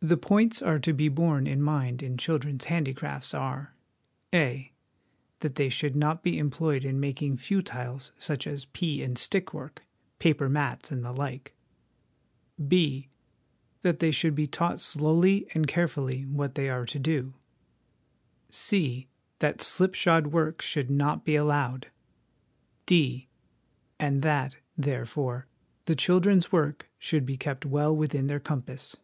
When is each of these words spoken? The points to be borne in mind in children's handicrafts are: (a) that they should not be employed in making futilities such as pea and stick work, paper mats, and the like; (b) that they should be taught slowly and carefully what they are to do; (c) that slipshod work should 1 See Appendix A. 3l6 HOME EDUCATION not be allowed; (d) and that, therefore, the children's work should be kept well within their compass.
The 0.00 0.16
points 0.16 0.60
to 0.60 0.92
be 0.92 1.08
borne 1.08 1.48
in 1.48 1.60
mind 1.60 2.04
in 2.04 2.16
children's 2.18 2.66
handicrafts 2.66 3.34
are: 3.34 3.74
(a) 4.32 4.70
that 5.40 5.56
they 5.56 5.68
should 5.68 5.96
not 5.96 6.22
be 6.22 6.38
employed 6.38 6.84
in 6.84 7.00
making 7.00 7.38
futilities 7.38 8.12
such 8.16 8.46
as 8.46 8.66
pea 8.66 9.02
and 9.02 9.18
stick 9.18 9.52
work, 9.52 9.82
paper 10.20 10.48
mats, 10.48 10.92
and 10.92 11.04
the 11.04 11.10
like; 11.10 11.56
(b) 12.68 13.08
that 13.82 13.98
they 13.98 14.12
should 14.12 14.36
be 14.36 14.46
taught 14.46 14.78
slowly 14.78 15.48
and 15.52 15.66
carefully 15.66 16.22
what 16.26 16.54
they 16.54 16.68
are 16.70 16.86
to 16.86 17.00
do; 17.00 17.34
(c) 18.50 19.08
that 19.40 19.60
slipshod 19.60 20.28
work 20.28 20.62
should 20.62 20.90
1 20.90 20.90
See 20.90 20.94
Appendix 20.94 21.00
A. 21.00 21.10
3l6 21.10 21.10
HOME 21.10 21.10
EDUCATION 21.10 21.14
not 21.18 21.24
be 21.24 21.36
allowed; 21.42 21.86
(d) 22.86 23.28
and 23.98 24.22
that, 24.22 24.58
therefore, 24.76 25.48
the 25.86 25.96
children's 25.96 26.52
work 26.52 26.88
should 27.00 27.26
be 27.26 27.36
kept 27.36 27.66
well 27.66 27.94
within 27.96 28.28
their 28.28 28.38
compass. 28.40 28.96